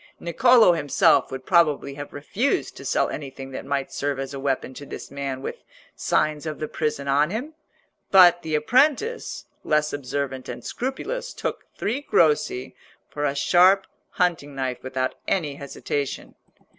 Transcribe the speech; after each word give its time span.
Niccolò 0.19 0.75
himself 0.75 1.29
would 1.31 1.45
probably 1.45 1.93
have 1.93 2.11
refused 2.11 2.75
to 2.75 2.85
sell 2.85 3.09
anything 3.09 3.51
that 3.51 3.67
might 3.67 3.93
serve 3.93 4.17
as 4.17 4.33
a 4.33 4.39
weapon 4.39 4.73
to 4.73 4.83
this 4.83 5.11
man 5.11 5.43
with 5.43 5.63
signs 5.95 6.47
of 6.47 6.57
the 6.57 6.67
prison 6.67 7.07
on 7.07 7.29
him; 7.29 7.53
but 8.09 8.41
the 8.41 8.55
apprentice, 8.55 9.45
less 9.63 9.93
observant 9.93 10.49
and 10.49 10.65
scrupulous, 10.65 11.33
took 11.33 11.65
three 11.77 12.01
grossi 12.01 12.75
for 13.11 13.25
a 13.25 13.35
sharp 13.35 13.85
hunting 14.13 14.55
knife 14.55 14.81
without 14.81 15.13
any 15.27 15.53
hesitation. 15.57 16.33